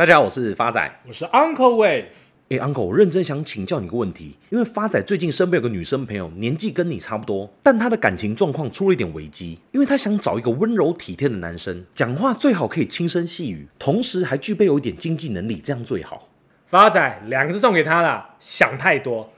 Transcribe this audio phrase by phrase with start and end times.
[0.00, 2.04] 大家好，我是发仔，我是 Uncle Wave。
[2.48, 16.26] 哎，Uncle，我认真想请教你个问题，因为发仔最近身边有个女生朋友，年纪跟你差不多，但她的感情状况出了一点危机，因为她想找一个温柔体贴的男生，讲话最好可以轻声细语，同时还具备有一点经济能力，这样最好。
[16.68, 19.30] 发仔，两个字送给她了，想太多。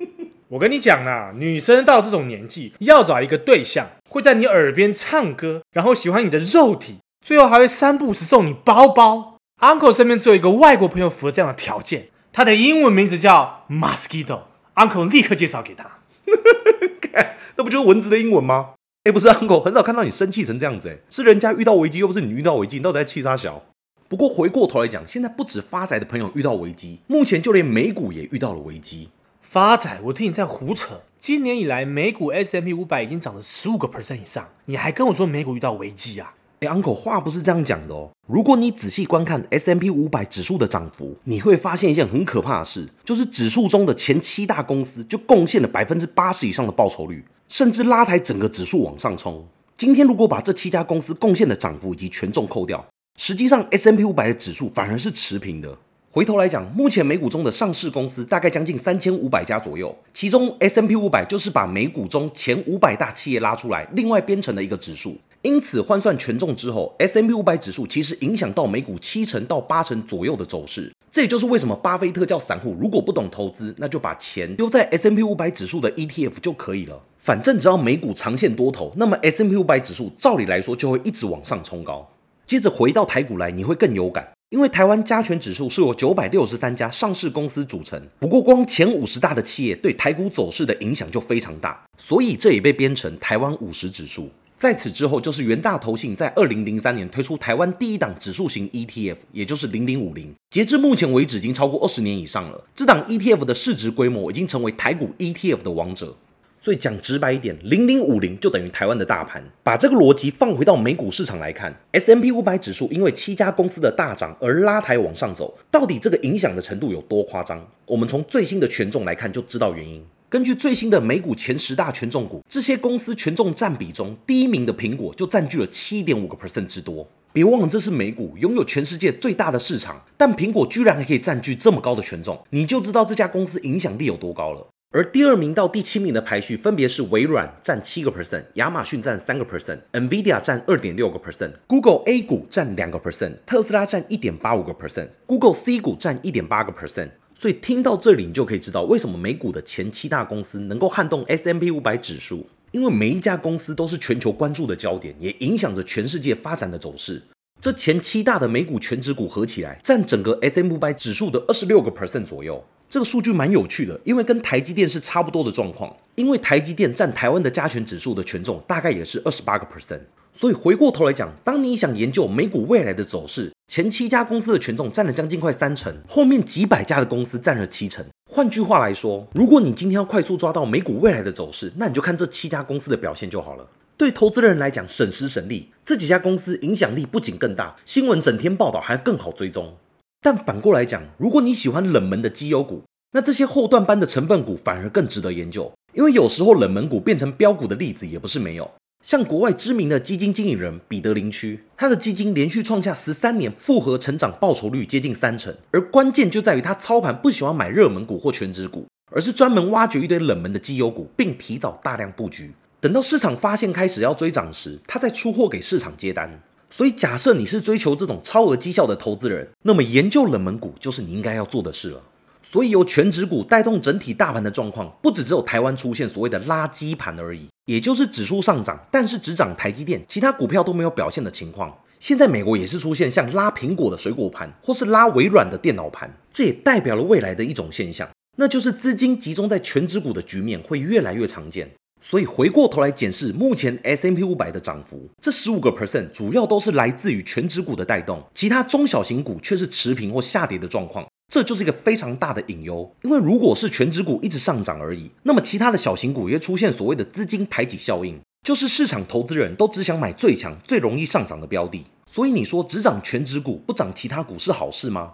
[0.48, 9.35] 我跟你讲啊，女生到这种年纪，要找一个对象，会在你耳边唱歌，然后喜欢你的肉体，最后还会三不五时送你包包。
[9.60, 14.40] Uncle 身边只有一个外国朋友符合这样的条件，他的英文名字叫 Mosquito。
[14.74, 15.98] Uncle 立刻介绍给他。
[17.56, 18.74] 那不就是蚊子的英文吗？
[19.04, 20.90] 哎，不是 Uncle，很少看到你生气成这样子。
[20.90, 23.62] 哎，是人家遇到危机，又不是你遇到危机，你到底在气啥小？
[24.08, 29.08] 不过回过头来讲，现在不止发仔的朋友遇到危机，目前就连美股也遇到了危机。
[29.40, 31.00] 发仔，我听你在胡扯。
[31.18, 36.34] 今年以来，美股 S M P 五百已经涨了十五个 percent 以上，你还跟我说美股遇到危机啊？
[36.60, 38.10] 哎，Uncle，话不是这样讲的哦。
[38.26, 49.46] 如果你仔细观看 S M P 五百指数的涨幅，你会发现一件很可怕的事，就是指数中的前七大公司就贡献了百分之八十以上的报酬率，甚至拉抬整个指数往上冲。
[49.76, 52.82] 今天如果把这七家公司贡献的涨幅以及权重扣掉，
[53.18, 55.76] 实际上 S M P 五百的指数反而是持平的。
[56.10, 65.18] 回头来讲，目前美股中的上市公司大概将近三千五百家左右，其中 S M P 五百就是把美股中前五百大企业拉出来，另外编成的一个指数。
[65.46, 70.92] 因此换算权重之后，S M P 五百指数其实影响到美股七成到八成左右的走势。
[71.12, 77.00] 这也就是为什么巴菲特叫散户如果不懂投资，那就把钱丢在 S M P 五百指数的 ETF 就可以了。
[77.20, 82.10] 反正只要美股长线多头，那么 S M P 五百指数照理来说就会一直往上冲高。
[82.44, 84.28] 接着回到台股来，你会更有感。
[84.48, 94.28] 因为台湾加权指数是由九百六十三家上市公司组成，不过光前五十大的企业对台股走势的影响就非常大，所以这也被编成台湾五十指数。
[94.58, 100.34] 在此之后，就是元大投信在二零零三年推出台湾第一档指数型 ETF，也就是零零五零。
[100.50, 102.64] 截至目前为止，已经超过二十年以上了。
[102.74, 106.16] 这档 ETF 的市值规模已经成为台股 ETF 的王者。
[106.58, 109.44] 所以讲直白一点，零零五零就等于台湾的大盘。
[109.62, 117.64] 把这个逻辑放回到美股市场来看，S M P 五百指数因为七家公司的大涨而拉抬往上走，到底这个影响的程度有多夸张？
[117.84, 120.02] 我们从最新的权重来看就知道原因。
[120.28, 127.06] 根据最新的美股前十大权重股，这些公司权重占比中，第一名的苹果就占据了七点五个 percent 之多。
[127.32, 134.66] 别忘了，这是美股，拥有全世界最大的市场，但苹果居然还可以占据这么高的权重，你就知道这家公司影响力有多高了。
[134.90, 147.10] 而第二名到第七名的排序分别是微软占七个 percent，亚马逊占三个 percent，NVIDIA 占二点六个 percent，Google A 股占两个 percent，特斯拉占一点八五个 percent，Google C 股占一点八个 percent。
[147.38, 157.22] 所以听到这里，你就可以知道为什么美股的前七大公司能够撼动 S M P 五百指数，因为每一家公司都是全球关注的焦点，也影响着全世界发展的走势。
[157.60, 162.64] 这前七大的美股权值股合起来，占整个 S&P 五百指数的二十六个 percent 左右。
[162.88, 165.94] 这个数据蛮有趣的，因为跟台积电是差不多的状况。
[166.14, 170.00] 因为台积电占台湾的加权指数的权重大概也是二十八个 percent，
[170.36, 178.04] 所以回过头来讲，当你想研究美股未来的走势，前七家公司的权重占了将近快三成，后面几百家的公司占了七成。
[178.30, 183.66] 换句话来说，如果你今天要快速抓到美股未来的走势，那你就看这七家公司的表现就好了。
[183.96, 189.74] 对投资人来讲，省时省力，这几家公司影响力不仅更大，新闻整天报道还更好追踪。
[190.20, 192.82] 但反过来讲，如果你喜欢冷门的绩优股，
[193.12, 198.70] 那这些后段班的成分股反而更值得研究，因为有时候冷门股变成标股的例子也不是没有。
[199.06, 212.50] 像国外知名的基金经理人彼得林区，他的基金连续创下十三年复合成长报酬率接近三成，而关键就在于他操盘不喜欢买热门股或全值股，而是专门挖掘一堆冷门的绩优股，并提早大量布局，
[212.80, 216.42] 等到市场发现开始要追涨时，他再出货给市场接单。
[216.68, 222.02] 所以，假设你是追求这种超额绩效的投资人，那么研究冷门股就是你应该要做的事了。
[222.42, 231.76] 所以，由全值股带动整体大盘的状况，不只只有台湾出现所谓的垃圾盘而已，也就是指数上涨，但是只涨台积电，其他股票都没有表现的情况。
[231.98, 241.68] 现在美国也是出现像拉苹果的水果盘，或是拉微软的电脑盘，这也代表了未来的一种现象，那就是资金集中在全值股的局面会越来越常见。
[242.00, 251.04] 所以回过头来检视目前 S M P 五百的涨幅，这十五个 percent 主要都是来自于全值股的带动，其他中小型股却是持平或下跌的状况，
[251.36, 252.90] 这就是一个非常大的隐忧。
[253.02, 261.84] 因为如果是全指股一直上涨而已，那么其他的小型股也会出现所谓的资金排挤效应，就是市场投资人都只想买最强、最容易上涨的标的。
[262.10, 265.12] 所以你说只涨全指股不涨其他股是好事吗？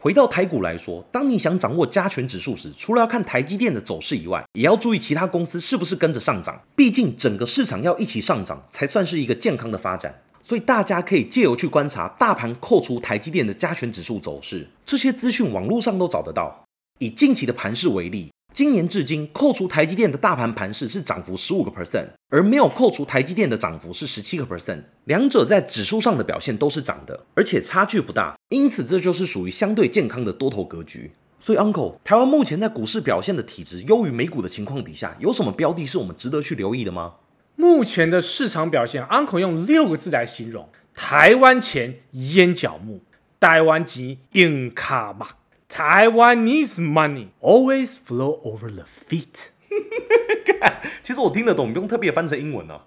[0.00, 6.62] 回到台股来说，当你想掌握加权指数时，除了要看台积电的走势以外，也要注意其他公司是不是跟着上涨。
[6.76, 10.20] 毕竟整个市场要一起上涨，才算是一个健康的发展。
[10.44, 16.66] 所以大家可以借由去观察大盘扣除台积电的加权指数走势，这些资讯网络上都找得到。
[16.98, 31.10] 以近期的盘势为例，今年至今扣除台积电的大盘盘势是涨幅十五个 percent，而没有扣除台积电的涨幅是十七个 percent，两者在指数上的表现都是涨的，而且差距不大，因此这就是属于相对健康的多头格局。
[31.40, 37.14] 所以，Uncle，台湾目前在股市表现的体质优于美股的情况底下，有什么标的是我们值得去留意的吗？
[37.56, 43.00] 目前的市场表现，Uncle 用六个字来形容：台湾钱淹脚目，
[43.38, 45.24] 台湾钱淹脚目。
[45.66, 49.50] 台湾 needs money always flow over the feet。
[51.02, 52.84] 其实我听得懂，不用特别翻成英文呢、啊。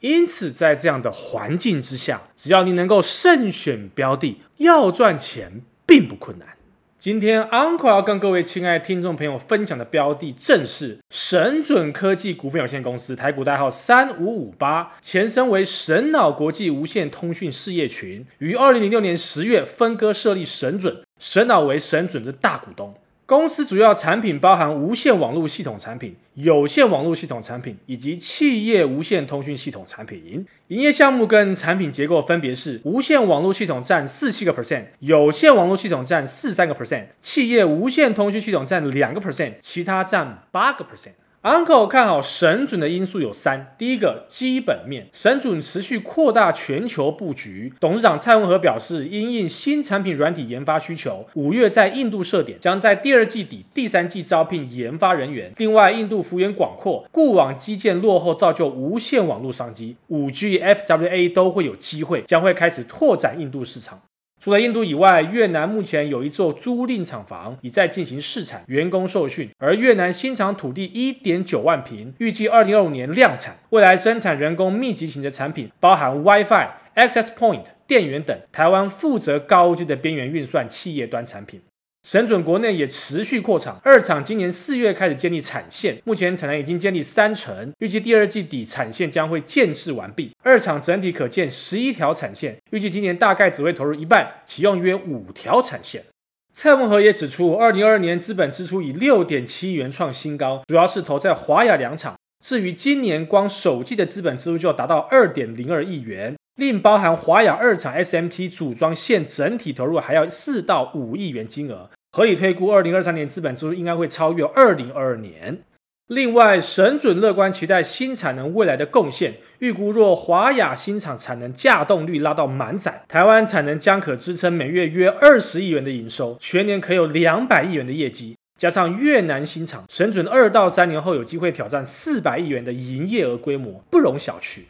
[0.00, 6.55] 因此，在这样的环境之下，只要你能够慎选标的，要赚钱并不困难。
[6.98, 22.94] 今天 Uncle 要跟各位亲爱听众朋友分享的标的，正是神准科技股份有限公司，台股代号三五五八，前身为神脑国际无线通讯事业群，于二零零六年十月分割设立神准，神脑为神准之大股东。
[23.26, 30.46] 公司主要产品包含无线网络系统产品、有线网络系统产品以及企业无线通讯系统产品。
[30.68, 41.10] 营业项目跟产品结构分别是：无线网络系统占四七个 percent，有线网络系统占四三个 percent，企业无线通讯系统占两个 percent，其他占八个 percent。
[41.46, 47.72] Uncle 看好神准的因素有三：第一个，基本面，神准持续扩大全球布局。
[47.78, 55.52] 董事长蔡文和表示，因应新产品软体研发需求，五月在印度设点，将在第二季底、第三季招聘研发人员。
[55.58, 64.02] 另外，印度幅员广阔，固网基建落后，造就无线网络商机，五 G、FWA 都会有机会，将会开始拓展印度市场。
[64.46, 69.50] 除了印度以外，越南目前有一座租赁厂房已在进行试产，员工受训。
[69.58, 73.56] 而越南新厂土地一点九万平，预计二零二五年量产。
[73.70, 78.38] 未来生产人工密集型的产品，包含 WiFi、Access Point、电源等。
[78.52, 81.60] 台湾负责高阶的边缘运算企业端产品。
[82.06, 90.30] 神准国内也持续扩厂，二厂今年四月开始建立产线，目前产能已经建立三成，预计第二季底产线将会建制完毕。
[90.44, 96.04] 二厂整体可建十一条产线，预计今年大概只会投入一半，启用约五条产线。
[96.52, 102.14] 蔡文和也指出，二零二二年资本支出以六点七亿元创新高，主要是投在华亚两厂。
[102.38, 111.90] 至于今年光首季的资本支出就要达到二点零二亿元，另包含华亚二厂 SMT 组装线整体投入还要四到五亿元金额。
[112.16, 115.58] 合理推估，二零二三年资本支出应该会超越二零二二年。
[116.06, 128.34] 另外，神准乐观期待新产能未来的贡献，预估若华亚新厂产能稼动率拉到满载，台湾产能将可支撑每月约二十亿元的营收，全年可有两百亿元的业绩。
[128.58, 134.60] 加上越南新厂，神准二到三年后有机会挑战四百亿元的营业额规模，不容小觑。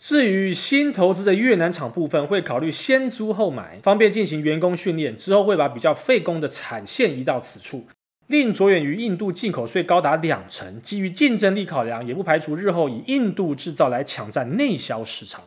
[0.00, 5.14] 至于新投资的越南厂部分，会考虑先租后买，方便进行员工训练。
[5.14, 7.86] 之后会把比较费工的产线移到此处。
[8.26, 15.42] 另着眼于印度进口税高达两成，基于竞争力考量，也不排除日后以印度制造来抢占内销市场。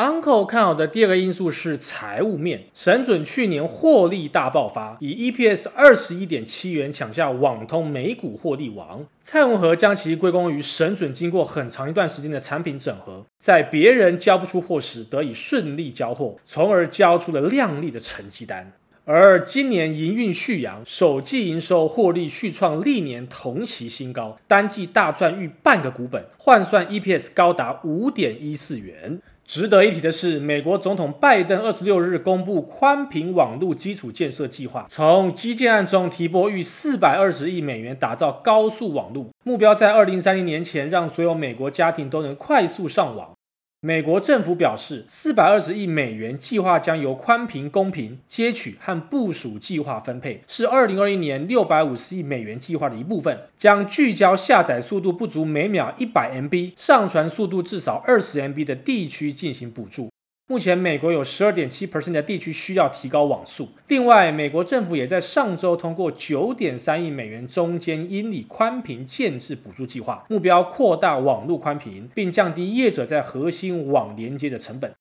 [0.00, 9.04] Uncle 看好的第二个因素是财务面，神准去年获利大爆发，以 EPS 二十一点七元抢下网通美股获利王。
[9.20, 18.72] 蔡文和将其归功于神准经过很长一段时间的产品整合，在别人交不出货时得以顺利交货，从而交出了亮丽的成绩单。
[19.04, 29.20] 而今年营运续扬，首季营收获利续创历年同期新高，单季大赚逾半个股本，换算 EPS 高达五点一四元。
[29.52, 43.32] 值得一提的是，美国总统拜登二十六日公布宽频网络基础建设计划，从基建案中提拨逾四百二十亿美元打造高速网路，目标在二零三零年前让所有美国家庭都能快速上网。
[43.82, 60.10] 美国政府表示，四百二十亿美元计划将由宽频公平接取和部署计划分配，是二零二一年六百五十亿美元计划的一部分，将聚焦下载速度不足每秒一百 MB、上传速度至少二十 MB 的地区进行补助。
[60.50, 63.68] 目前，美国有十二点七 percent 的地区需要提高网速。
[63.86, 74.92] 另外，美国政府也在上周通过九点三亿美元中间英里宽频建制补助计划，目标扩大网络宽频，并降低业者在核心网连接的成本。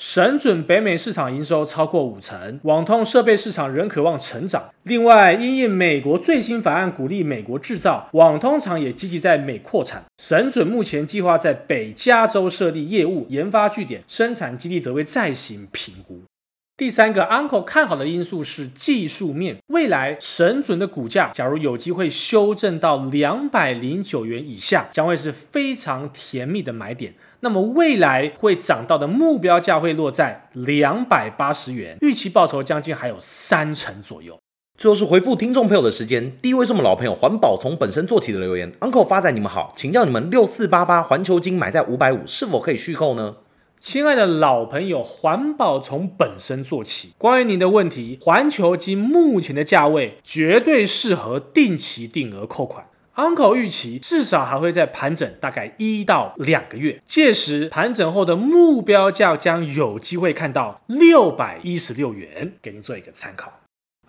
[0.00, 4.70] 神准北美市场营收超过五成，网通设备市场仍渴望成长。
[4.84, 10.04] 另外，因应美国最新法案鼓励美国制造，网通厂也积极在美扩产。
[10.22, 16.20] 神准目前计划在北加州设立业务研发据点，生产基地则为再行评估。
[16.78, 27.14] 第三个，Uncle 看好的因素是技术面，未来神准的股价，假如有机会修正到两百零九元以下，将会是非常甜蜜的买点。
[27.40, 34.38] 那么未来会涨到的目标价会落在两百八十元，预期报酬将近还有三成左右。
[34.78, 43.34] 最后是回复听众朋友的时间，第一位是我们老朋友环保从本身做起的留言，Uncle 发仔你们好，请教你们六四八八环球金买在五百五，是否可以续购呢？
[43.80, 47.12] 亲爱的老朋友，环保从本身做起。
[47.16, 52.86] 关于您的问题，环球晶目前的价位绝对适合定期定额扣款。
[53.14, 63.52] Uncle 预期至少还会再盘整大概一到两个月，届时盘整后的目标价将有机会看到六百一十六元，给您做一个参考。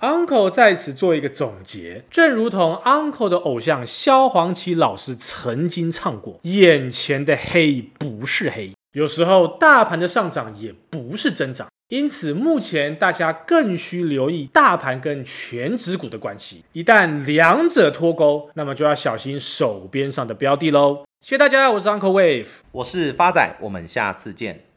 [0.01, 16.63] Uncle 在此做一个总结，正如同 Uncle 的偶像萧煌奇老师曾经唱过：“眼前的黑不是黑。”有时候大盘的上涨也不是增长，因此目前大家更需留意大盘跟全指股的关系。
[16.73, 21.03] 一旦两者脱钩，那么就要小心手边上的标的喽。
[21.21, 24.68] 谢谢大家，我是 Uncle Wave，我是发仔，我们下次见。